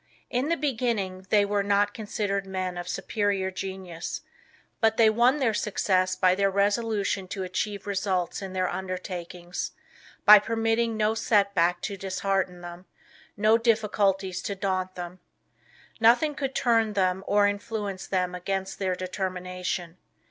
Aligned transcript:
In 0.31 0.49
the 0.49 0.57
beginning 0.57 1.27
they 1.29 1.45
were 1.45 1.61
not 1.61 1.93
considered 1.93 2.47
men 2.47 2.75
of 2.75 2.89
superior 2.89 3.51
genius, 3.51 4.21
but 4.79 4.97
they 4.97 5.11
won 5.11 5.37
their 5.37 5.53
success 5.53 6.15
by 6.15 6.33
their 6.33 6.49
resolution 6.49 7.27
to 7.27 7.43
achieve 7.43 7.85
results 7.85 8.41
in 8.41 8.53
their 8.53 8.67
undertakings 8.67 9.73
by 10.25 10.39
permitting 10.39 10.97
no 10.97 11.13
set 11.13 11.53
back 11.53 11.81
to 11.81 11.97
dishearten 11.97 12.61
them; 12.61 12.87
no 13.37 13.59
difficulties 13.59 14.41
to 14.41 14.55
daunt 14.55 14.95
them. 14.95 15.19
Nothing 15.99 16.33
could 16.33 16.55
turn 16.55 16.93
them 16.93 17.23
or 17.27 17.45
influence 17.45 18.07
them 18.07 18.33
against 18.33 18.79
their 18.79 18.95
determination. 18.95 19.97